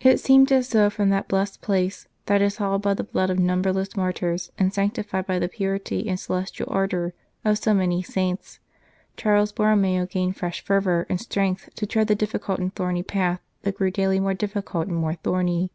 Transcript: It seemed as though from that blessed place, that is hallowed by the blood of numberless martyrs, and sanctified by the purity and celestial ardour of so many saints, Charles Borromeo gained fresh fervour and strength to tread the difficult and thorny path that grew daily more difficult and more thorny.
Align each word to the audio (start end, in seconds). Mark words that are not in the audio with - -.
It 0.00 0.18
seemed 0.18 0.50
as 0.50 0.70
though 0.70 0.90
from 0.90 1.10
that 1.10 1.28
blessed 1.28 1.60
place, 1.60 2.08
that 2.26 2.42
is 2.42 2.56
hallowed 2.56 2.82
by 2.82 2.94
the 2.94 3.04
blood 3.04 3.30
of 3.30 3.38
numberless 3.38 3.94
martyrs, 3.94 4.50
and 4.58 4.74
sanctified 4.74 5.24
by 5.28 5.38
the 5.38 5.48
purity 5.48 6.08
and 6.08 6.18
celestial 6.18 6.66
ardour 6.68 7.12
of 7.44 7.56
so 7.56 7.72
many 7.72 8.02
saints, 8.02 8.58
Charles 9.16 9.52
Borromeo 9.52 10.04
gained 10.06 10.36
fresh 10.36 10.64
fervour 10.64 11.06
and 11.08 11.20
strength 11.20 11.70
to 11.76 11.86
tread 11.86 12.08
the 12.08 12.16
difficult 12.16 12.58
and 12.58 12.74
thorny 12.74 13.04
path 13.04 13.38
that 13.62 13.76
grew 13.76 13.92
daily 13.92 14.18
more 14.18 14.34
difficult 14.34 14.88
and 14.88 14.96
more 14.96 15.14
thorny. 15.14 15.70